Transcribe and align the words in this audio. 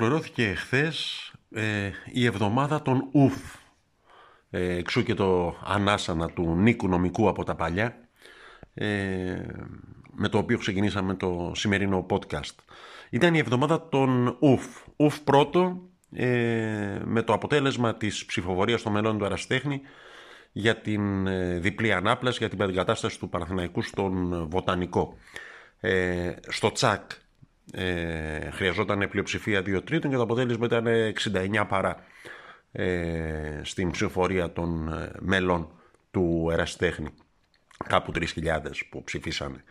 Ολοκληρώθηκε 0.00 0.54
χθες 0.54 1.32
ε, 1.50 1.90
η 2.12 2.24
εβδομάδα 2.24 2.82
των 2.82 3.08
ουφ. 3.12 3.34
Ε, 4.50 4.76
εξού 4.76 5.02
και 5.02 5.14
το 5.14 5.56
ανάσανα 5.64 6.30
του 6.30 6.56
Νίκου 6.56 6.88
Νομικού 6.88 7.28
από 7.28 7.44
τα 7.44 7.54
παλιά 7.54 7.96
ε, 8.74 8.86
με 10.12 10.28
το 10.28 10.38
οποίο 10.38 10.58
ξεκινήσαμε 10.58 11.14
το 11.14 11.52
σημερινό 11.54 12.06
podcast. 12.10 12.54
Ήταν 13.10 13.34
η 13.34 13.38
εβδομάδα 13.38 13.88
των 13.88 14.36
ουφ. 14.40 14.64
Ουφ 14.96 15.20
πρώτο 15.20 15.82
ε, 16.12 17.00
με 17.04 17.22
το 17.22 17.32
αποτέλεσμα 17.32 17.94
της 17.94 18.24
ψηφοφορίας 18.24 18.82
των 18.82 18.92
μελών 18.92 19.18
του 19.18 19.24
Αραστέχνη 19.24 19.80
για 20.52 20.76
την 20.76 21.26
ε, 21.26 21.58
διπλή 21.58 21.92
ανάπλαση, 21.92 22.38
για 22.38 22.48
την 22.48 22.58
περικατάσταση 22.58 23.18
του 23.18 23.28
Παναθηναϊκού 23.28 23.82
στον 23.82 24.46
Βοτανικό. 24.48 25.16
Ε, 25.80 26.32
στο 26.48 26.72
τσακ 26.72 27.10
ε, 27.72 28.50
χρειαζόταν 28.50 29.08
πλειοψηφία 29.08 29.60
2 29.60 29.84
τρίτων 29.84 30.10
και 30.10 30.16
το 30.16 30.22
αποτέλεσμα 30.22 30.66
ήταν 30.66 30.86
69 31.60 31.64
παρά 31.68 31.96
ε, 32.72 33.60
στην 33.62 33.90
ψηφοφορία 33.90 34.52
των 34.52 34.88
ε, 34.92 35.10
μελών 35.18 35.68
του 36.10 36.48
Εραστέχνη. 36.52 37.08
Κάπου 37.88 38.12
3.000 38.14 38.24
που 38.90 39.04
ψηφίσανε. 39.04 39.64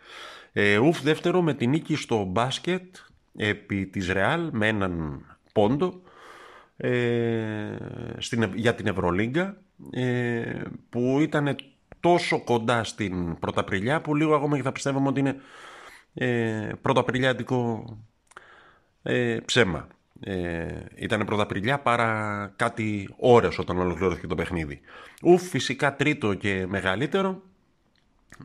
Ε, 0.52 0.78
ουφ 0.78 1.02
δεύτερο 1.02 1.42
με 1.42 1.54
την 1.54 1.70
νίκη 1.70 1.96
στο 1.96 2.24
μπάσκετ 2.24 2.96
επί 3.36 3.86
της 3.86 4.08
Ρεάλ 4.08 4.48
με 4.52 4.68
έναν 4.68 5.22
πόντο 5.52 6.02
ε, 6.76 7.76
στην, 8.18 8.52
για 8.54 8.74
την 8.74 8.86
Ευρωλίγκα 8.86 9.56
ε, 9.90 10.62
που 10.90 11.18
ήταν 11.20 11.56
τόσο 12.00 12.44
κοντά 12.44 12.84
στην 12.84 13.38
Πρωταπριλιά 13.38 14.00
που 14.00 14.14
λίγο 14.14 14.34
ακόμα 14.34 14.56
και 14.56 14.62
θα 14.62 14.72
πιστεύαμε 14.72 15.08
ότι 15.08 15.20
είναι 15.20 15.36
ε, 16.18 16.72
πρωταπριλιάτικο 16.82 17.84
ε, 19.02 19.38
ψέμα. 19.44 19.88
Ε, 20.20 20.66
ήταν 20.94 21.24
πρωταπριλιά 21.24 21.78
παρά 21.78 22.52
κάτι 22.56 23.14
ώρες 23.16 23.58
όταν 23.58 23.78
ολοκληρώθηκε 23.78 24.26
το 24.26 24.34
παιχνίδι. 24.34 24.80
Ουφ 25.22 25.42
φυσικά 25.42 25.96
τρίτο 25.96 26.34
και 26.34 26.66
μεγαλύτερο 26.68 27.42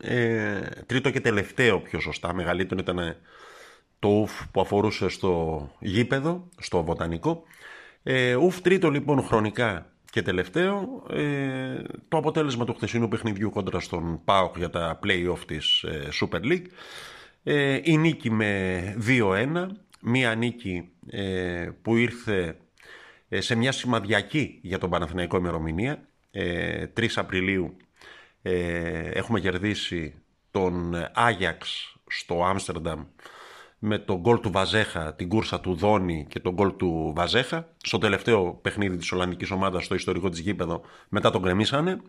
ε, 0.02 0.60
τρίτο 0.86 1.10
και 1.10 1.22
τελευταίο 1.22 1.80
πιο 1.80 2.00
σωστά 2.00 2.34
μεγαλύτερο 2.34 2.80
ήταν 2.82 3.16
το 4.00 4.08
ουφ 4.08 4.48
που 4.52 4.62
αφορούσε 4.62 5.10
στο 5.10 5.70
γήπεδο, 5.80 6.50
στο 6.58 6.84
βοτανικό 6.84 7.44
ε, 8.04 8.36
ουφ 8.36 8.62
τρίτο 8.62 8.90
λοιπόν 8.90 9.24
χρονικά 9.24 9.86
και 10.12 10.22
τελευταίο 10.22 11.04
ε, 11.10 11.82
το 12.08 12.18
αποτέλεσμα 12.18 12.66
του 12.66 12.74
χθεσινού 12.74 13.08
παιχνιδιού 13.08 13.50
κόντρα 13.50 13.80
στον 13.80 14.24
ΠΑΟΚ 14.24 14.58
για 14.58 14.70
τα 14.70 15.00
play-off 15.04 15.40
της 15.48 15.84
ε, 15.84 16.08
Super 16.22 16.40
League 16.44 16.66
ε, 17.44 17.80
η 17.84 17.98
νίκη 17.98 18.32
με 18.32 18.96
2-1, 19.08 19.68
μία 20.02 20.36
νίκη 20.36 20.90
ε, 21.10 21.70
που 21.82 21.96
ήρθε 21.96 22.58
ε, 23.30 23.42
σε 23.42 23.56
μια 23.56 23.72
σημαδιακή 23.72 24.60
για 24.62 24.78
τον 24.78 24.90
Παναθηναϊκό 24.90 25.38
ημερομηνία. 25.38 26.08
3 26.96 27.06
Απριλίου 27.16 27.78
έχουμε 29.14 29.40
κερδίσει 29.40 30.14
τον 30.52 30.94
Άγιαξ 31.14 31.96
στο 32.08 32.46
Άμστερνταμ 32.46 33.04
με 33.80 33.98
τον 33.98 34.20
γκολ 34.20 34.40
του 34.40 34.52
Βαζέχα, 34.52 35.14
την 35.16 35.30
κούρσα 35.30 35.60
του 35.60 35.76
Δόνη 35.76 36.26
και 36.30 36.40
τον 36.40 36.54
γκολ 36.54 36.76
του 36.76 37.14
Βαζέχα. 37.16 37.68
Στο 37.78 37.98
τελευταίο 37.98 38.54
παιχνίδι 38.62 38.98
της 38.98 39.12
Ολλανδικής 39.12 39.52
ομάδας 39.52 39.86
στο 39.86 39.96
ιστορικό 39.96 40.30
της 40.30 40.40
γήπεδο 40.40 40.82
μετά 41.10 41.32
τον 41.32 41.42
κρεμίσανε 41.42 42.02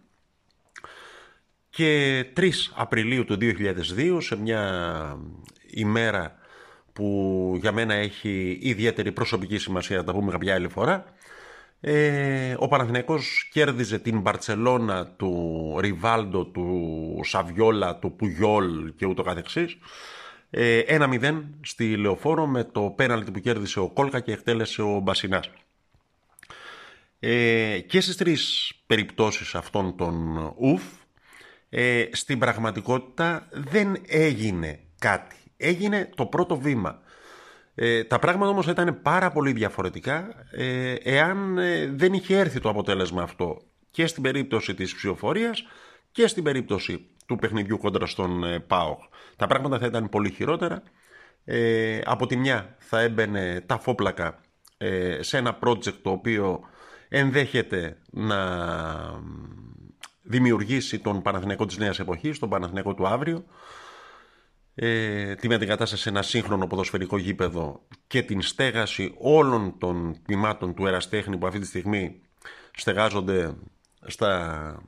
και 1.75 2.25
3 2.37 2.51
Απριλίου 2.75 3.25
του 3.25 3.39
2002 3.41 4.19
σε 4.21 4.37
μια 4.37 5.19
ημέρα 5.71 6.39
που 6.93 7.59
για 7.61 7.73
μένα 7.73 7.95
έχει 7.95 8.59
ιδιαίτερη 8.61 9.13
προσωπική 9.13 9.59
σημασία, 9.59 9.97
θα 9.97 10.05
τα 10.05 10.13
πούμε 10.13 10.31
κάποια 10.31 10.55
άλλη 10.55 10.69
φορά, 10.69 11.05
ε, 11.81 12.55
ο 12.59 12.69
Παναθηναϊκός 12.69 13.49
κέρδιζε 13.53 13.99
την 13.99 14.21
Μπαρτσελώνα 14.21 15.07
του 15.07 15.75
Ριβάλντο, 15.81 16.45
του 16.45 17.21
Σαβιόλα, 17.25 17.97
του 17.99 18.13
Πουγιόλ 18.17 18.93
και 18.97 19.07
ούτω 19.07 19.23
καθεξής. 19.23 19.77
Ε, 20.51 20.81
1-0 20.87 21.43
στη 21.61 21.97
Λεωφόρο 21.97 22.47
με 22.47 22.65
το 22.65 22.81
πέναλτι 22.97 23.31
που 23.31 23.41
κέρδισε 23.41 23.81
ο 23.81 23.89
Κόλκα 23.89 24.21
και 24.21 24.33
εκτέλεσε 24.33 24.83
ο 24.83 24.99
Μπασινάς. 24.99 25.51
Ε, 27.19 27.79
και 27.79 28.01
στις 28.01 28.17
τρεις 28.17 28.73
περιπτώσεις 28.87 29.55
αυτών 29.55 29.97
των 29.97 30.37
ουφ 30.59 30.83
ε, 31.77 32.09
στην 32.13 32.39
πραγματικότητα 32.39 33.49
δεν 33.51 33.97
έγινε 34.07 34.81
κάτι. 34.99 35.37
Έγινε 35.57 36.11
το 36.15 36.27
πρώτο 36.27 36.57
βήμα. 36.57 36.99
Ε, 37.75 38.05
τα 38.05 38.19
πράγματα 38.19 38.51
όμως 38.51 38.67
ήταν 38.67 39.03
πάρα 39.03 39.31
πολύ 39.31 39.53
διαφορετικά 39.53 40.47
ε, 40.51 40.95
εάν 41.03 41.59
ε, 41.59 41.87
δεν 41.87 42.13
είχε 42.13 42.39
έρθει 42.39 42.61
το 42.61 42.69
αποτέλεσμα 42.69 43.23
αυτό 43.23 43.63
και 43.91 44.07
στην 44.07 44.23
περίπτωση 44.23 44.75
της 44.75 44.95
ψηφοφορίας 44.95 45.65
και 46.13 46.27
στην 46.27 46.43
περίπτωση 46.43 47.07
του 47.27 47.37
παιχνιδιού 47.37 47.79
κόντρα 47.79 48.07
στον 48.07 48.45
ε, 48.45 48.59
ΠΑΟΚ. 48.59 49.01
Τα 49.37 49.47
πράγματα 49.47 49.79
θα 49.79 49.87
ήταν 49.87 50.09
πολύ 50.09 50.31
χειρότερα. 50.31 50.83
Ε, 51.45 52.01
από 52.05 52.27
τη 52.27 52.37
μια 52.37 52.77
θα 52.79 53.01
έμπαινε 53.01 53.63
τα 53.67 53.79
φόπλακα 53.79 54.41
σε 55.21 55.37
ένα 55.37 55.59
project 55.63 55.95
το 56.03 56.11
οποίο 56.11 56.61
ενδέχεται 57.09 57.99
να 58.11 58.37
δημιουργήσει 60.25 60.99
τον 60.99 61.23
Παναθηναϊκό 61.23 61.67
της 61.67 61.79
νέας 61.79 61.99
εποχής, 61.99 62.39
τον 62.39 62.49
Παναθηναϊκό 62.49 62.95
του 62.95 63.07
αύριο, 63.07 63.45
ε, 64.75 65.35
τη 65.35 65.49
μετεγκατάσταση 65.49 66.03
σε 66.03 66.09
ένα 66.09 66.23
σύγχρονο 66.23 66.67
ποδοσφαιρικό 66.67 67.19
γήπεδο 67.19 67.83
και 68.07 68.23
την 68.23 68.43
στέγαση 68.43 69.15
όλων 69.19 69.79
των 69.79 70.17
τμήματων 70.25 70.75
του 70.75 70.87
εραστέχνη 70.87 71.37
που 71.37 71.47
αυτή 71.47 71.59
τη 71.59 71.67
στιγμή 71.67 72.21
στεγάζονται 72.77 73.55
στα 74.07 74.83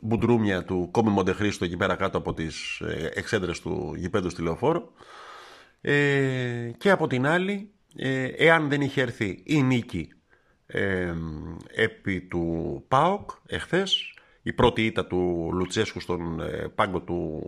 μπουντρούμια 0.00 0.64
του 0.64 0.88
Κόμι 0.90 1.10
Μοντεχρήστο 1.10 1.64
εκεί 1.64 1.76
πέρα 1.76 1.94
κάτω 1.94 2.18
από 2.18 2.34
τις 2.34 2.80
ε, 2.80 3.10
εξέντρες 3.14 3.60
του 3.60 3.94
γηπέδου 3.96 4.30
στη 4.30 4.42
Λεωφόρο. 4.42 4.92
Ε, 5.80 6.70
και 6.78 6.90
από 6.90 7.06
την 7.06 7.26
άλλη 7.26 7.70
ε, 7.96 8.24
εάν 8.24 8.68
δεν 8.68 8.80
είχε 8.80 9.00
έρθει 9.00 9.42
η 9.44 9.62
νίκη 9.62 10.12
ε, 10.66 11.14
επί 11.74 12.20
του 12.20 12.84
ΠΑΟΚ 12.88 13.30
εχθές 13.46 14.14
η 14.42 14.52
πρώτη 14.52 14.84
ήττα 14.84 15.06
του 15.06 15.50
Λουτσέσκου 15.52 16.00
στον 16.00 16.40
ε, 16.40 16.68
πάγκο 16.74 17.00
του 17.00 17.42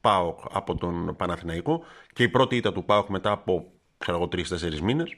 ΠΑΟΚ 0.00 0.38
από 0.52 0.74
τον 0.74 1.16
Παναθηναϊκό 1.16 1.84
και 2.12 2.22
η 2.22 2.28
πρώτη 2.28 2.56
ήττα 2.56 2.72
του 2.72 2.84
ΠΑΟΚ 2.84 3.08
μετά 3.08 3.30
από 3.30 3.72
ξέρω 3.98 4.28
τρεις-τέσσερις 4.28 4.80
μήνες. 4.80 5.16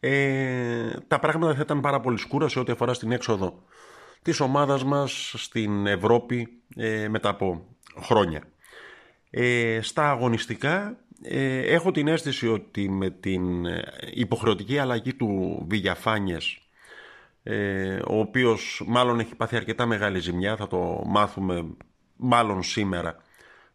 Ε, 0.00 0.90
τα 1.08 1.18
πράγματα 1.18 1.54
θα 1.54 1.60
ήταν 1.60 1.80
πάρα 1.80 2.00
πολύ 2.00 2.18
σκούρα 2.18 2.48
σε 2.48 2.58
ό,τι 2.58 2.72
αφορά 2.72 2.94
στην 2.94 3.12
έξοδο 3.12 3.62
της 4.22 4.40
ομάδας 4.40 4.84
μας 4.84 5.34
στην 5.36 5.86
Ευρώπη 5.86 6.48
ε, 6.76 7.08
μετά 7.08 7.28
από 7.28 7.66
χρόνια. 8.00 8.42
Ε, 9.30 9.78
στα 9.82 10.10
αγωνιστικά 10.10 10.96
ε, 11.22 11.58
έχω 11.58 11.90
την 11.90 12.08
αίσθηση 12.08 12.48
ότι 12.48 12.88
με 12.88 13.10
την 13.10 13.66
υποχρεωτική 14.14 14.78
αλλαγή 14.78 15.14
του 15.14 15.62
Βηγιαφάνιες 15.68 16.69
ε, 17.42 17.98
ο 18.08 18.18
οποίος 18.18 18.82
μάλλον 18.86 19.20
έχει 19.20 19.34
πάθει 19.34 19.56
αρκετά 19.56 19.86
μεγάλη 19.86 20.18
ζημιά, 20.18 20.56
θα 20.56 20.66
το 20.66 21.02
μάθουμε 21.06 21.66
μάλλον 22.16 22.62
σήμερα 22.62 23.16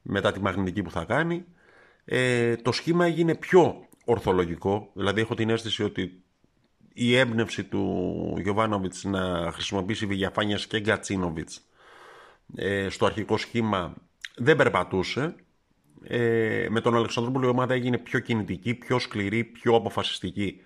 μετά 0.02 0.32
τη 0.32 0.42
μαγνητική 0.42 0.82
που 0.82 0.92
θα 0.92 1.04
κάνει. 1.04 1.46
Ε, 2.06 2.56
το 2.56 2.72
σχήμα 2.72 3.06
έγινε 3.06 3.36
πιο 3.36 3.88
ορθολογικό, 4.06 4.90
δηλαδή 4.94 5.22
έχω 5.22 5.36
την 5.36 5.50
αίσθηση 5.50 5.84
ότι 5.84 6.24
η 6.94 7.16
έμπνευση 7.16 7.64
του 7.64 8.36
Γιωβάνοβιτς 8.42 9.04
να 9.04 9.52
χρησιμοποιήσει 9.52 10.06
Βηγιαφάνιας 10.06 10.68
και 10.68 10.80
Γκατσίνοβιτς 10.80 11.62
ε, 12.56 12.90
στο 12.90 13.06
αρχικό 13.06 13.38
σχήμα 13.38 13.94
δεν 14.36 14.56
περπατούσε. 14.56 15.36
Ε, 16.08 16.68
με 16.70 16.82
τον 16.82 16.96
Αλεξανδρούπολο 16.96 17.46
η 17.46 17.50
ομάδα 17.50 17.74
έγινε 17.74 17.98
πιο 17.98 18.20
κινητική, 18.20 18.74
πιο 18.74 19.00
σκληρή, 19.00 19.44
πιο 19.44 19.76
αποφασιστική 19.76 20.62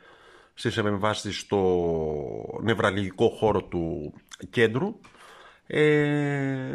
στις 0.59 0.77
επεμβάσεις 0.77 1.39
στο 1.39 2.59
νευραλγικό 2.61 3.29
χώρο 3.29 3.63
του 3.63 4.13
κέντρου 4.49 4.99
ε, 5.67 6.73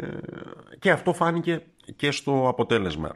και 0.79 0.91
αυτό 0.91 1.13
φάνηκε 1.13 1.65
και 1.95 2.11
στο 2.11 2.47
αποτέλεσμα. 2.47 3.15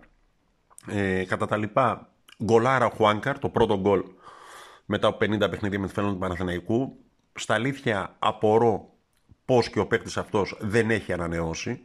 Ε, 0.88 1.24
κατά 1.24 1.46
τα 1.46 1.58
λοιπά, 1.58 2.12
γκολάρα 2.44 2.90
Χουάνκαρ, 2.90 3.40
το 3.40 3.50
πρώτο 3.50 3.80
γκολ 3.80 4.04
μετά 4.86 5.08
από 5.08 5.26
50 5.26 5.50
παιχνίδια 5.50 5.80
με 5.80 5.88
τη 5.88 5.94
φαίνοντα 5.94 6.14
του 6.14 6.20
Παναθηναϊκού. 6.20 6.98
Στα 7.34 7.54
αλήθεια 7.54 8.16
απορώ 8.20 8.94
πώς 9.46 9.70
και 9.70 9.80
ο 9.80 9.88
παίκτης 9.88 10.18
αυτός 10.18 10.58
δεν 10.60 10.90
έχει 10.90 11.14
ανανεώσει. 11.14 11.82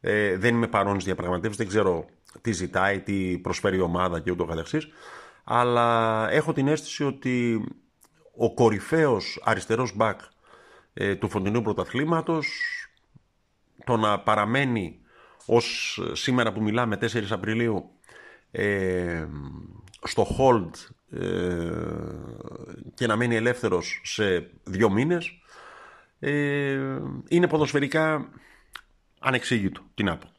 Ε, 0.00 0.36
δεν 0.36 0.54
είμαι 0.54 0.68
παρόν 0.68 0.92
στις 0.92 1.04
διαπραγματεύσεις, 1.04 1.56
δεν 1.56 1.66
ξέρω 1.66 2.04
τι 2.40 2.52
ζητάει, 2.52 3.00
τι 3.00 3.38
προσφέρει 3.38 3.76
η 3.76 3.80
ομάδα 3.80 4.20
και 4.20 4.30
ούτω 4.30 4.44
καθεξής. 4.44 4.88
Αλλά 5.44 6.28
έχω 6.30 6.52
την 6.52 6.68
αίσθηση 6.68 7.04
ότι 7.04 7.64
ο 8.42 8.54
κορυφαίος 8.54 9.40
αριστερός 9.44 9.96
μπακ 9.96 10.20
ε, 10.94 11.14
του 11.16 11.28
φωτεινού 11.28 11.62
πρωταθλήματος, 11.62 12.48
το 13.84 13.96
να 13.96 14.20
παραμένει 14.20 15.00
ως 15.46 16.00
σήμερα 16.12 16.52
που 16.52 16.62
μιλάμε 16.62 16.98
4 17.00 17.30
Απριλίου 17.30 17.90
ε, 18.50 19.26
στο 20.02 20.26
hold 20.38 20.70
ε, 21.18 21.70
και 22.94 23.06
να 23.06 23.16
μένει 23.16 23.36
ελεύθερος 23.36 24.00
σε 24.04 24.50
δύο 24.64 24.90
μήνες 24.90 25.42
ε, 26.18 26.78
είναι 27.28 27.48
ποδοσφαιρικά 27.48 28.28
ανεξήγητο, 29.20 29.80
τι 29.94 30.02
να 30.02 30.16
πω. 30.16 30.30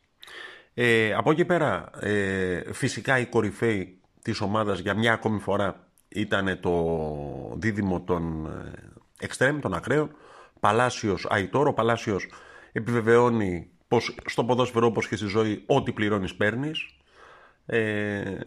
Ε, 0.74 1.14
από 1.14 1.32
εκεί 1.32 1.46
πέρα, 1.46 1.90
ε, 2.00 2.74
φυσικά 2.74 3.20
η 3.20 3.26
κορυφαίοι 3.26 4.00
της 4.22 4.42
ομάδας 4.42 4.80
για 4.80 4.94
μια 4.94 5.14
ακόμη 5.14 5.40
φορά 5.40 5.88
ήταν 6.14 6.60
το 6.60 6.74
δίδυμο 7.56 8.02
των 8.02 8.50
εξτρέμ, 9.20 9.60
των 9.60 9.74
ακραίων, 9.74 10.16
Παλάσιος 10.60 11.26
Αϊτόρο. 11.30 11.70
Ο 11.70 11.74
Παλάσιος 11.74 12.30
επιβεβαιώνει 12.72 13.70
πως 13.88 14.16
στο 14.26 14.44
ποδόσφαιρο 14.46 14.88
όπως 14.88 15.08
και 15.08 15.16
στη 15.16 15.26
ζωή 15.26 15.64
ό,τι 15.66 15.92
πληρώνεις 15.92 16.36
παίρνεις. 16.36 16.86
Ε, 17.66 18.38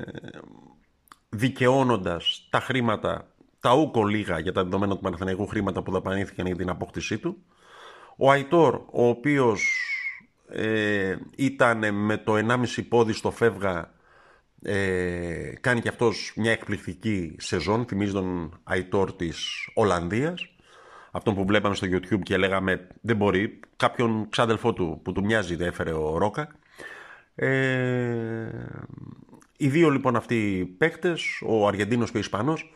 δικαιώνοντας 1.29 2.47
τα 2.51 2.61
χρήματα, 2.61 3.33
τα 3.61 3.75
ούκο 3.75 4.05
λίγα 4.05 4.39
για 4.39 4.53
τα 4.53 4.63
δεδομένα 4.63 4.95
του 4.95 5.01
Παναθηναϊκού 5.01 5.47
χρήματα 5.47 5.83
που 5.83 5.93
δαπανήθηκαν 5.93 6.47
για 6.47 6.57
την 6.57 6.69
απόκτησή 6.69 7.19
του. 7.19 7.37
Ο 8.17 8.31
Αϊτόρ, 8.31 8.75
ο 8.75 9.09
οποίος 9.09 9.63
ε, 10.49 11.17
ήταν 11.37 11.95
με 11.95 12.17
το 12.17 12.35
1,5 12.37 12.89
πόδι 12.89 13.13
στο 13.13 13.31
φεύγα 13.31 13.91
ε, 14.67 15.53
κάνει 15.61 15.81
και 15.81 15.89
αυτός 15.89 16.33
μια 16.37 16.51
εκπληκτική 16.51 17.37
σεζόν 17.39 17.87
θυμίζει 17.87 18.13
τον 18.13 18.61
Αϊτόρ 18.65 19.13
της 19.13 19.69
Ολλανδίας 19.75 20.49
αυτόν 21.11 21.35
που 21.35 21.45
βλέπαμε 21.47 21.75
στο 21.75 21.87
YouTube 21.91 22.21
και 22.23 22.37
λέγαμε 22.37 22.87
δεν 23.01 23.17
μπορεί 23.17 23.61
κάποιον 23.77 24.29
ξάδελφό 24.29 24.73
του 24.73 25.01
που 25.05 25.13
του 25.13 25.25
μοιάζει 25.25 25.57
δεν 25.57 25.69
έφερε 25.69 25.93
ο 25.93 26.19
Ρόκα 26.19 26.49
ε, 27.35 27.47
οι 29.57 29.69
δύο 29.69 29.91
λοιπόν 29.91 30.17
αυτοί 30.17 30.35
οι 30.35 30.65
παίκτες, 30.65 31.43
ο 31.47 31.67
Αργεντίνος 31.67 32.11
και 32.11 32.17
ο 32.17 32.21
Ισπανός, 32.21 32.75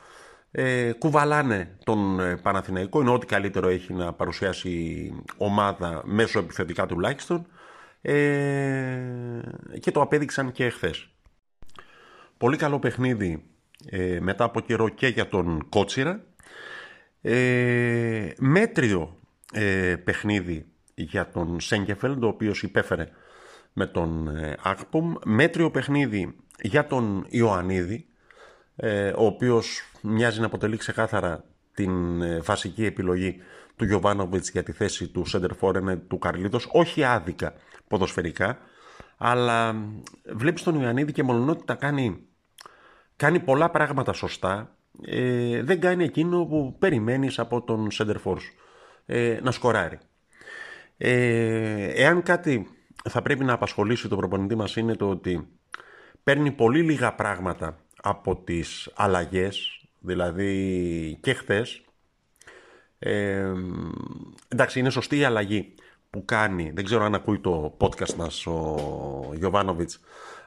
ε, 0.51 0.93
κουβαλάνε 0.93 1.77
τον 1.85 2.21
ε, 2.21 2.37
Παναθηναϊκό. 2.37 3.01
Είναι 3.01 3.11
ό,τι 3.11 3.27
καλύτερο 3.27 3.69
έχει 3.69 3.93
να 3.93 4.13
παρουσιάσει 4.13 5.13
ομάδα 5.37 6.03
μέσω 6.05 6.39
επιθετικά 6.39 6.87
τουλάχιστον 6.87 7.47
ε, 8.03 8.15
και 9.81 9.91
το 9.91 10.01
απέδειξαν 10.01 10.53
και 10.53 10.65
εχθές. 10.65 11.09
Πολύ 12.41 12.57
καλό 12.57 12.79
παιχνίδι 12.79 13.43
ε, 13.87 14.19
μετά 14.21 14.45
από 14.45 14.61
καιρό 14.61 14.89
και 14.89 15.07
για 15.07 15.29
τον 15.29 15.69
Κότσιρα. 15.69 16.25
Ε, 17.21 18.31
μέτριο 18.39 19.17
ε, 19.53 19.97
παιχνίδι 20.05 20.67
για 20.95 21.29
τον 21.29 21.61
Σέγκεφελντ, 21.61 22.25
ο 22.25 22.27
οποίος 22.27 22.63
υπέφερε 22.63 23.09
με 23.73 23.87
τον 23.87 24.29
ε, 24.29 24.57
Ακπομ. 24.63 25.15
Μέτριο 25.25 25.71
παιχνίδι 25.71 26.37
για 26.63 26.87
τον 26.87 27.27
Ιωαννίδη, 27.29 28.07
ε, 28.77 29.09
ο 29.09 29.25
οποίος 29.25 29.83
μοιάζει 30.03 30.41
να 30.41 30.47
αποτελεί 30.47 30.77
ξεκάθαρα 30.77 31.45
την 31.75 32.23
ε, 32.23 32.41
βασική 32.41 32.85
επιλογή 32.85 33.37
του 33.77 33.85
Γιωβάνοβιτς 33.85 34.51
για 34.51 34.63
τη 34.63 34.73
θέση 34.73 35.09
του 35.09 35.25
Σέντερ 35.25 35.57
του 36.09 36.19
Καρλίτος, 36.19 36.69
όχι 36.73 37.05
άδικα 37.05 37.55
ποδοσφαιρικά, 37.89 38.59
αλλά 39.17 39.77
βλέπεις 40.35 40.63
τον 40.63 40.81
Ιωαννίδη 40.81 41.13
και 41.13 41.23
ότι 41.23 41.65
τα 41.65 41.75
κάνει, 41.75 42.25
κάνει 43.21 43.41
πολλά 43.41 43.71
πράγματα 43.71 44.13
σωστά, 44.13 44.77
ε, 45.05 45.63
δεν 45.63 45.81
κάνει 45.81 46.05
εκείνο 46.05 46.45
που 46.45 46.77
περιμένεις 46.79 47.39
από 47.39 47.63
τον 47.63 47.91
Σέντερφορς 47.91 48.45
ε, 49.07 49.39
να 49.43 49.51
σκοράρει. 49.51 49.99
Ε, 50.97 51.85
εάν 51.85 52.23
κάτι 52.23 52.69
θα 53.09 53.23
πρέπει 53.23 53.45
να 53.45 53.53
απασχολήσει 53.53 54.09
το 54.09 54.17
προπονητή 54.17 54.55
μας 54.55 54.77
είναι 54.77 54.95
το 54.97 55.09
ότι 55.09 55.49
παίρνει 56.23 56.51
πολύ 56.51 56.83
λίγα 56.83 57.15
πράγματα 57.15 57.79
από 58.03 58.37
τις 58.37 58.91
αλλαγές, 58.95 59.85
δηλαδή 59.99 61.19
και 61.21 61.35
χθες. 61.35 61.85
Ε, 62.99 63.53
εντάξει, 64.49 64.79
είναι 64.79 64.91
σωστή 64.91 65.19
η 65.19 65.25
αλλαγή 65.25 65.75
που 66.11 66.25
κάνει, 66.25 66.71
δεν 66.75 66.85
ξέρω 66.85 67.05
αν 67.05 67.15
ακούει 67.15 67.39
το 67.39 67.77
podcast 67.81 68.15
μας 68.15 68.47
ο 68.47 68.77
Γιωβάνοβιτς, 69.35 70.01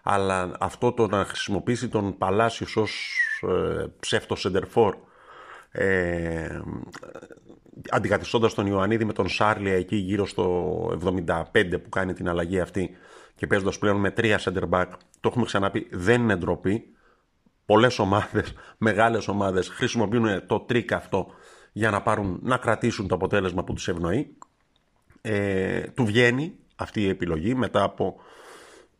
αλλά 0.03 0.51
αυτό 0.59 0.91
το 0.91 1.07
να 1.07 1.25
χρησιμοποιήσει 1.25 1.87
τον 1.87 2.17
Παλάσιος 2.17 2.75
ως 2.75 3.19
ε, 3.41 3.85
ψεύτος 3.99 4.39
σεντερφόρ, 4.39 4.95
ε, 5.71 6.59
αντικαθιστώντας 7.89 8.53
τον 8.53 8.65
Ιωαννίδη 8.65 9.05
με 9.05 9.13
τον 9.13 9.29
Σάρλιγια 9.29 9.73
εκεί 9.73 9.95
γύρω 9.95 10.27
στο 10.27 10.99
75 11.03 11.81
που 11.83 11.89
κάνει 11.89 12.13
την 12.13 12.29
αλλαγή 12.29 12.59
αυτή 12.59 12.89
και 13.35 13.47
παίζοντας 13.47 13.77
πλέον 13.77 13.97
με 13.97 14.11
τρία 14.11 14.39
center 14.39 14.69
back, 14.69 14.85
το 15.19 15.29
έχουμε 15.29 15.45
ξαναπεί, 15.45 15.87
δεν 15.91 16.21
είναι 16.21 16.35
ντροπή. 16.35 16.87
Πολλές 17.65 17.99
ομάδες, 17.99 18.53
μεγάλες 18.77 19.27
ομάδες 19.27 19.69
χρησιμοποιούν 19.69 20.47
το 20.47 20.59
τρίκ 20.59 20.93
αυτό 20.93 21.27
για 21.71 21.89
να, 21.89 22.01
πάρουν, 22.01 22.39
να 22.41 22.57
κρατήσουν 22.57 23.07
το 23.07 23.15
αποτέλεσμα 23.15 23.63
που 23.63 23.73
τους 23.73 23.87
ευνοεί. 23.87 24.35
Ε, 25.21 25.81
του 25.81 26.05
βγαίνει 26.05 26.55
αυτή 26.75 27.01
η 27.01 27.09
επιλογή 27.09 27.55
μετά 27.55 27.83
από 27.83 28.15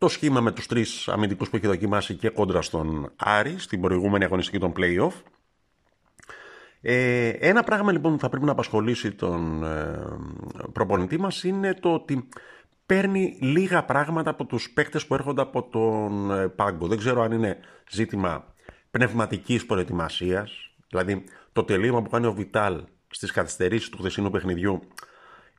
το 0.04 0.10
σχήμα 0.10 0.40
με 0.40 0.52
τους 0.52 0.66
τρεις 0.66 1.08
αμυντικούς 1.08 1.50
που 1.50 1.56
έχει 1.56 1.66
δοκιμάσει 1.66 2.14
και 2.14 2.28
κόντρα 2.28 2.62
στον 2.62 3.12
Άρη 3.16 3.58
στην 3.58 3.80
προηγούμενη 3.80 4.24
αγωνιστική 4.24 4.58
των 4.58 4.72
play-off. 4.76 5.12
Ε, 6.80 7.28
ένα 7.28 7.62
πράγμα 7.62 7.92
λοιπόν 7.92 8.12
που 8.12 8.18
θα 8.18 8.28
πρέπει 8.28 8.44
να 8.44 8.52
απασχολήσει 8.52 9.12
τον 9.12 9.64
ε, 9.64 9.98
προπονητή 10.72 11.18
μας 11.18 11.44
είναι 11.44 11.74
το 11.74 11.94
ότι 11.94 12.28
παίρνει 12.86 13.38
λίγα 13.40 13.84
πράγματα 13.84 14.30
από 14.30 14.44
τους 14.44 14.70
παίκτες 14.70 15.06
που 15.06 15.14
έρχονται 15.14 15.42
από 15.42 15.62
τον 15.62 16.30
ε, 16.30 16.48
πάγκο. 16.48 16.86
Δεν 16.86 16.98
ξέρω 16.98 17.22
αν 17.22 17.32
είναι 17.32 17.58
ζήτημα 17.90 18.54
πνευματικής 18.90 19.66
προετοιμασίας, 19.66 20.70
δηλαδή 20.88 21.24
το 21.52 21.64
τελείωμα 21.64 22.02
που 22.02 22.10
κάνει 22.10 22.26
ο 22.26 22.32
Βιτάλ 22.32 22.82
στις 23.08 23.30
καθυστερήσεις 23.30 23.88
του 23.88 23.98
χθεσινού 23.98 24.30
παιχνιδιού 24.30 24.82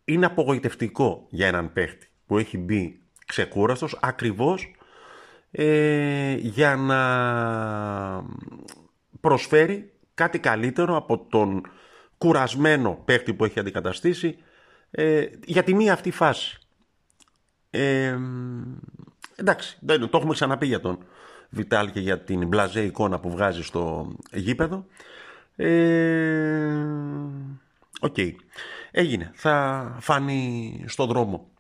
είναι 0.06 0.26
απογοητευτικό 0.26 1.28
για 1.30 1.48
έναν 1.48 1.74
παίχτη 1.74 2.08
που 2.26 2.38
έχει 2.38 2.58
μπει 2.58 3.00
ξεκούραστος 3.26 3.98
ακριβώς 4.02 4.76
ε, 5.52 6.34
για 6.34 6.76
να 6.76 7.00
προσφέρει 9.22 9.94
κάτι 10.14 10.40
καλύτερο 10.40 10.96
από 10.96 11.26
τον 11.30 11.62
κουρασμένο 12.18 13.02
παίχτη 13.06 13.34
που 13.34 13.46
έχει 13.46 13.60
αντικαταστήσει 13.60 14.38
ε, 14.92 15.26
για 15.46 15.64
τη 15.64 15.74
μία 15.74 15.94
αυτή 15.94 16.12
φάση. 16.12 16.60
Ε, 17.70 18.18
εντάξει, 19.36 19.78
το 19.86 20.10
έχουμε 20.14 20.34
ξαναπεί 20.34 20.66
για 20.66 20.80
τον 20.80 20.98
Βιτάλ 21.50 21.92
και 21.92 22.00
για 22.00 22.20
την 22.20 22.48
μπλαζέ 22.48 22.82
εικόνα 22.82 23.20
που 23.20 23.30
βγάζει 23.30 23.64
στο 23.64 24.12
γήπεδο. 24.32 24.86
Ε, 25.56 26.86
Οκ. 28.00 28.18
Έγινε. 28.92 29.32
Θα 29.34 29.98
φανεί 30.00 30.84
στον 30.88 31.08
δρόμο 31.08 31.48
ε, 31.48 31.55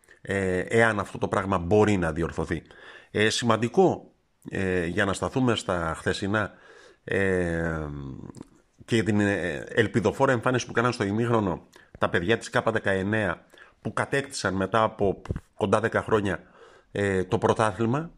εάν 0.67 0.99
αυτό 0.99 1.17
το 1.17 1.27
πράγμα 1.27 1.57
μπορεί 1.57 1.97
να 1.97 2.11
διορθωθεί. 2.11 2.63
Ε, 3.11 3.29
σημαντικό 3.29 4.11
ε, 4.49 4.85
για 4.85 5.05
να 5.05 5.13
σταθούμε 5.13 5.55
στα 5.55 5.93
χθεσινά 5.97 6.51
ε, 7.03 7.87
και 8.85 9.03
την 9.03 9.19
ε, 9.19 9.63
ελπιδοφόρα 9.67 10.31
εμφάνιση 10.31 10.65
που 10.65 10.71
κάναν 10.71 10.93
στο 10.93 11.03
ημίχρονο 11.03 11.67
τα 11.99 12.09
παιδιά 12.09 12.37
της 12.37 12.49
ΚΑΠΑ19 12.49 13.33
που 13.81 13.93
κατέκτησαν 13.93 14.53
μετά 14.53 14.83
από 14.83 15.21
κοντά 15.53 15.79
10 15.83 15.91
χρόνια 15.93 16.39
ε, 16.91 17.23
το 17.23 17.37
πρωτάθλημα 17.37 18.11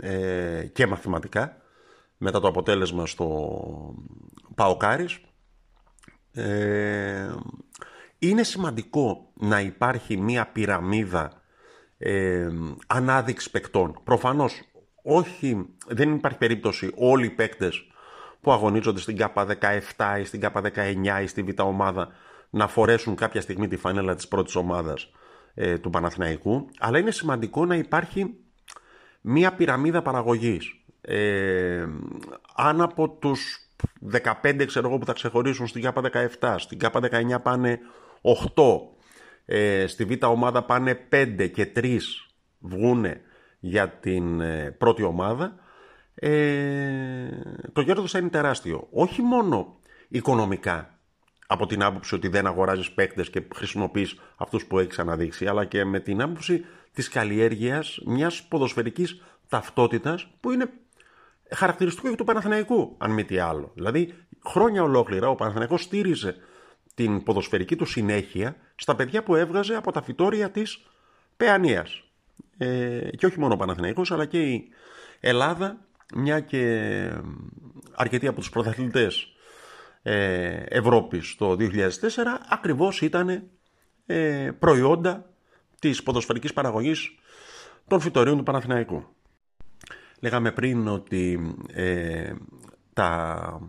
ε, 0.00 0.66
και 0.72 0.86
μαθηματικά 0.86 1.56
μετά 2.16 2.40
το 2.40 2.48
αποτέλεσμα 2.48 3.06
στο 3.06 3.94
Παοκάρις 4.54 5.20
ε, 6.32 7.34
είναι 8.18 8.42
σημαντικό 8.42 9.30
να 9.34 9.60
υπάρχει 9.60 10.16
μία 10.16 10.46
πυραμίδα 10.46 11.39
ε, 12.02 12.48
ανάδειξη 12.86 13.50
παικτών. 13.50 14.00
Προφανώς 14.04 14.62
όχι, 15.02 15.66
δεν 15.86 16.14
υπάρχει 16.14 16.38
περίπτωση 16.38 16.92
όλοι 16.96 17.26
οι 17.26 17.30
παίκτες 17.30 17.86
που 18.40 18.52
αγωνίζονται 18.52 19.00
στην 19.00 19.16
ΚΑΠΑ 19.16 19.46
17 19.96 20.18
ή 20.20 20.24
στην 20.24 20.40
ΚΑΠΑ 20.40 20.60
19 20.60 21.22
ή 21.22 21.26
στη 21.26 21.42
Β' 21.42 21.60
ομάδα 21.60 22.08
να 22.50 22.66
φορέσουν 22.68 23.14
κάποια 23.14 23.40
στιγμή 23.40 23.68
τη 23.68 23.76
φανέλα 23.76 24.14
της 24.14 24.28
πρώτης 24.28 24.54
ομάδας 24.54 25.10
ε, 25.54 25.78
του 25.78 25.90
Παναθηναϊκού, 25.90 26.68
αλλά 26.78 26.98
είναι 26.98 27.10
σημαντικό 27.10 27.66
να 27.66 27.74
υπάρχει 27.74 28.34
μία 29.20 29.52
πυραμίδα 29.52 30.02
παραγωγής. 30.02 30.74
Ε, 31.00 31.86
αν 32.54 32.80
από 32.80 33.08
τους 33.08 33.68
15 34.42 34.64
ξέρω 34.66 34.88
εγώ 34.88 34.98
που 34.98 35.06
θα 35.06 35.12
ξεχωρίσουν 35.12 35.66
στην 35.66 35.82
ΚΑΠΑ 35.82 36.28
17, 36.40 36.54
στην 36.58 36.78
ΚΑΠΑ 36.78 37.00
19 37.00 37.42
πάνε 37.42 37.78
8, 38.22 38.62
ε, 39.52 39.86
στη 39.86 40.04
Β' 40.04 40.24
ομάδα 40.24 40.62
πάνε 40.62 40.98
5 41.10 41.50
και 41.52 41.72
3 41.76 41.98
βγούνε 42.58 43.20
για 43.60 43.88
την 43.88 44.40
ε, 44.40 44.74
πρώτη 44.78 45.02
ομάδα, 45.02 45.54
ε, 46.14 47.28
το 47.72 47.82
κέρδος 47.82 48.10
θα 48.10 48.18
είναι 48.18 48.28
τεράστιο. 48.28 48.88
Όχι 48.90 49.22
μόνο 49.22 49.78
οικονομικά, 50.08 50.98
από 51.46 51.66
την 51.66 51.82
άποψη 51.82 52.14
ότι 52.14 52.28
δεν 52.28 52.46
αγοράζεις 52.46 52.90
παίκτες 52.90 53.30
και 53.30 53.42
χρησιμοποιείς 53.54 54.20
αυτούς 54.36 54.66
που 54.66 54.78
έχεις 54.78 54.98
αναδείξει, 54.98 55.46
αλλά 55.46 55.64
και 55.64 55.84
με 55.84 56.00
την 56.00 56.22
άποψη 56.22 56.64
της 56.92 57.08
καλλιέργειας 57.08 58.00
μιας 58.06 58.42
ποδοσφαιρικής 58.42 59.22
ταυτότητας 59.48 60.30
που 60.40 60.50
είναι 60.50 60.70
χαρακτηριστικό 61.50 62.08
και 62.08 62.16
του 62.16 62.24
Παναθηναϊκού, 62.24 62.94
αν 62.98 63.10
μη 63.10 63.24
τι 63.24 63.38
άλλο. 63.38 63.70
Δηλαδή, 63.74 64.14
χρόνια 64.44 64.82
ολόκληρα 64.82 65.28
ο 65.28 65.34
Παναθηναϊκός 65.34 65.82
στήριζε 65.82 66.36
την 66.94 67.22
ποδοσφαιρική 67.22 67.76
του 67.76 67.84
συνέχεια 67.84 68.56
στα 68.74 68.96
παιδιά 68.96 69.22
που 69.22 69.34
έβγαζε 69.34 69.74
από 69.74 69.92
τα 69.92 70.02
φυτόρια 70.02 70.50
της 70.50 70.82
Παιανίας. 71.36 72.02
Ε, 72.58 73.10
και 73.16 73.26
όχι 73.26 73.38
μόνο 73.40 73.54
ο 73.54 73.56
Παναθηναϊκός, 73.56 74.12
αλλά 74.12 74.24
και 74.24 74.42
η 74.42 74.68
Ελλάδα, 75.20 75.78
μια 76.14 76.40
και 76.40 77.12
αρκετοί 77.94 78.26
από 78.26 78.40
τους 78.40 78.50
πρωταθλητές 78.50 79.34
ε, 80.02 80.62
Ευρώπης 80.68 81.36
το 81.36 81.56
2004 81.58 81.68
ακριβώς 82.50 83.00
ήταν 83.00 83.42
ε, 84.06 84.50
προϊόντα 84.58 85.30
της 85.78 86.02
ποδοσφαιρικής 86.02 86.52
παραγωγής 86.52 87.14
των 87.86 88.00
φυτορίων 88.00 88.36
του 88.36 88.42
Παναθηναϊκού. 88.42 89.04
Λέγαμε 90.20 90.52
πριν 90.52 90.88
ότι 90.88 91.54
ε, 91.72 92.32
τα 92.92 93.60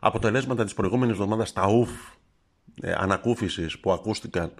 αποτελέσματα 0.00 0.64
της 0.64 0.74
προηγούμενης 0.74 1.14
εβδομάδας, 1.14 1.52
τα 1.52 1.68
ουφ 1.68 1.90
ε, 2.82 2.92
ανακούφισης 2.96 3.78
που 3.78 3.92
ακούστηκαν 3.92 4.52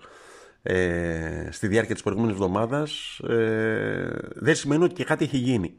ε, 0.62 1.49
στη 1.50 1.67
διάρκεια 1.67 1.95
της 1.95 2.02
προηγούμενης 2.02 2.35
εβδομάδας 2.35 3.19
ε, 3.29 4.09
δεν 4.35 4.55
σημαίνει 4.55 4.85
ότι 4.85 4.95
και 4.95 5.05
κάτι 5.05 5.25
έχει 5.25 5.37
γίνει. 5.37 5.75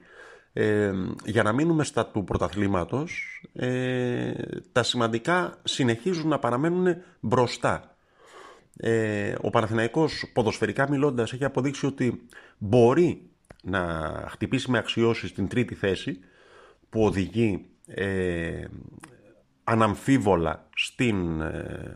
Ε, 0.54 0.92
για 1.26 1.44
να 1.44 1.54
μείνουμε 1.54 1.84
στα 1.84 2.06
του 2.06 2.24
πρωταθλήματος, 2.24 3.42
ε, 3.54 4.32
τα 4.72 4.84
σημαντικά 4.84 5.58
συνεχίζουν 5.64 6.30
να 6.30 6.40
παραμένουν 6.40 6.96
μπροστά. 7.20 7.96
Ε, 8.78 9.36
ο 9.42 9.50
Παναθηναϊκός 9.50 10.32
ποδοσφαιρικά 10.34 10.90
μιλώντας 10.90 11.34
έχει 11.34 11.46
αποδείξει 11.46 11.86
ότι 11.86 12.28
μπορεί 12.58 13.30
να 13.64 14.12
χτυπήσει 14.30 14.72
με 14.72 14.78
αξιώσεις 14.78 15.34
την 15.34 15.48
τρίτη 15.48 15.76
θέση 15.76 16.20
που 16.90 17.04
οδηγεί 17.06 17.66
ε, 17.88 18.66
αναμφίβολα 19.64 20.68
στην 20.76 21.42
ε, 21.42 21.96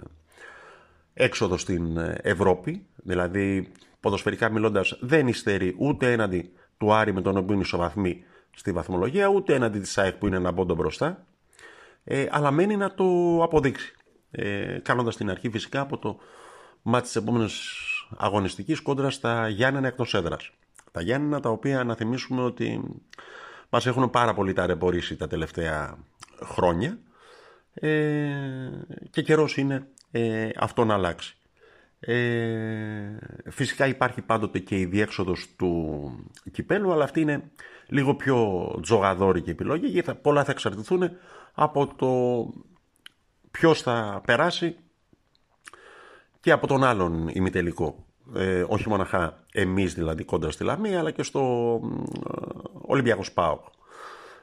έξοδο 1.18 1.58
στην 1.58 1.98
Ευρώπη, 2.22 2.86
δηλαδή 2.96 3.72
ποδοσφαιρικά 4.00 4.50
μιλώντας 4.50 4.98
δεν 5.02 5.28
υστερεί 5.28 5.76
ούτε 5.78 6.12
έναντι 6.12 6.52
του 6.78 6.94
Άρη 6.94 7.14
με 7.14 7.22
τον 7.22 7.38
οποίο 7.38 7.54
είναι 7.54 7.64
ισοβαθμοί 7.64 8.24
στη 8.56 8.72
βαθμολογία, 8.72 9.28
ούτε 9.28 9.54
έναντι 9.54 9.80
της 9.80 9.98
ΑΕΚ 9.98 10.16
που 10.16 10.28
είναι 10.28 10.36
ένα 10.36 10.54
πόντο 10.54 10.76
μπροστά, 10.76 11.26
ε, 12.04 12.26
αλλά 12.30 12.52
μένει 12.52 12.76
να 12.76 12.94
το 12.94 13.40
αποδείξει. 13.44 13.92
Ε, 14.32 14.80
κάνοντας 14.84 15.16
την 15.16 15.30
αρχή 15.30 15.50
φυσικά 15.50 15.82
από 15.82 15.98
το 15.98 16.18
μάτι 16.82 17.04
της 17.04 17.16
επόμενης 17.16 17.62
αγωνιστικής 18.18 18.82
κόντρα 18.82 19.10
στα 19.10 19.48
Γιάννενα 19.50 19.88
εκτός 19.88 20.14
έδρας. 20.14 20.52
Τα 20.92 21.02
Γιάννενα 21.02 21.40
τα 21.40 21.50
οποία 21.50 21.84
να 21.84 21.96
θυμίσουμε 21.96 22.42
ότι 22.42 22.82
μας 23.70 23.86
έχουν 23.86 24.10
πάρα 24.10 24.34
πολύ 24.34 24.54
ταρεμπορήσει 24.54 25.16
τα 25.16 25.28
τελευταία 25.28 25.98
χρόνια 26.44 26.98
ε, 27.74 28.70
και 29.10 29.22
καιρός 29.22 29.58
είναι 29.58 29.88
ε, 30.12 30.50
αυτό 30.56 30.86
να 30.86 30.94
αλλάξει. 30.94 31.38
Ε, 32.00 33.18
φυσικά 33.50 33.88
υπάρχει 33.88 34.22
πάντοτε 34.22 34.60
και 34.60 34.80
η 34.80 34.86
διέξοδος 34.86 35.56
του 35.56 36.12
κυπέλου 36.52 36.92
αλλά 36.92 37.04
αυτή 37.04 37.22
είναι 37.22 37.52
λίγο 37.88 38.16
πιο 38.16 38.68
τζογαδόρικη 38.82 39.50
επιλογή 39.50 39.88
γιατί 39.88 40.14
πολλά 40.14 40.44
θα 40.44 40.52
εξαρτηθούν 40.52 41.10
από 41.54 41.88
το 41.96 42.12
ποιος 43.52 43.82
θα 43.82 44.22
περάσει 44.26 44.76
και 46.40 46.52
από 46.52 46.68
τον 46.68 46.84
άλλον 46.84 47.28
ημιτελικό. 47.28 48.06
Ε, 48.36 48.66
όχι 48.68 48.90
μοναχά 48.90 49.44
εμείς 49.52 49.94
δηλαδή 49.94 50.24
κόντρα 50.24 50.52
στη 50.52 50.64
Λαμία 50.64 51.00
αλλά 51.00 51.12
και 51.12 51.24
στο 51.24 51.42
ε, 52.14 52.50
Ολυμπιακός 52.82 53.28
ΣΠΑΟΚ 53.28 53.66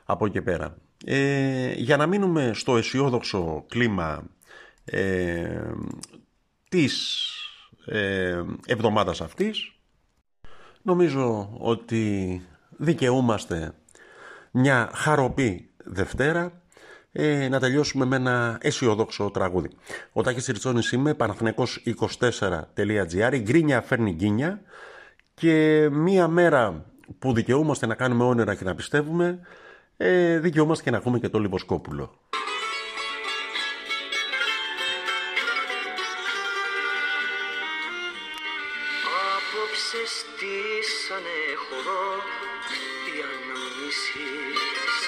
από 0.05 0.27
εκεί 0.27 0.43
πέρα. 0.43 0.77
Ε, 1.05 1.73
για 1.73 1.97
να 1.97 2.07
μείνουμε 2.07 2.51
στο 2.55 2.77
αισιόδοξο 2.77 3.65
κλίμα 3.69 4.23
ε, 4.85 5.73
της 6.69 7.29
ε, 7.87 8.43
εβδομάδας 8.67 9.21
αυτής 9.21 9.73
νομίζω 10.83 11.51
ότι 11.59 12.43
δικαιούμαστε 12.69 13.75
μια 14.51 14.91
χαροπή 14.95 15.71
Δευτέρα 15.85 16.63
ε, 17.13 17.49
να 17.49 17.61
τελειώσουμε 17.61 18.05
με 18.05 18.17
ένα 18.17 18.59
αισιόδοξο 18.61 19.31
τραγούδι. 19.31 19.71
Ο 20.13 20.23
Τάκης 20.23 20.47
Ριτσόνης 20.47 20.93
είμαι, 20.93 21.15
παναθηναϊκός24.gr, 21.15 23.33
η 23.33 23.39
γκρίνια 23.39 23.83
φέρνει 23.83 24.13
γκίνια 24.13 24.61
και 25.35 25.89
μία 25.93 26.29
μέρα 26.29 26.85
που 27.19 27.33
δικαιούμαστε 27.33 27.87
να 27.87 27.95
κάνουμε 27.95 28.25
όνειρα 28.25 28.55
και 28.55 28.65
να 28.65 28.75
πιστεύουμε, 28.75 29.41
ε, 29.97 30.39
δικαιούμαστε 30.39 30.85
και 30.85 30.91
να 30.91 30.97
ακούμε 30.97 31.19
και 31.19 31.29
το 31.29 31.39
Λιβοσκόπουλο. 31.39 32.19
Στήσανε 41.15 41.55
χορό 41.69 42.23
οι 43.07 43.17
αναμνήσεις 43.31 44.99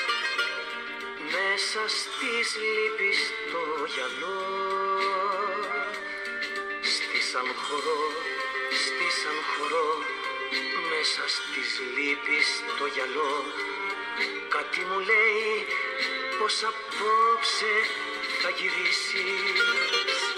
Μέσα 1.34 1.82
στις 1.98 2.48
λύπης 2.74 3.20
το 3.52 3.62
γυαλό. 3.94 4.40
Στήσαν 6.92 7.48
χορό, 7.62 8.04
στήσαν 8.82 9.38
χορό 9.50 9.90
Μέσα 10.90 11.22
στις 11.36 11.70
λύπης 11.96 12.48
το 12.78 12.86
γυαλό. 12.94 13.34
Κάτι 14.48 14.80
μου 14.88 14.98
λέει 15.10 15.66
πως 16.38 16.56
απόψε 16.70 17.72
θα 18.40 18.50
γυρίσεις 18.58 20.35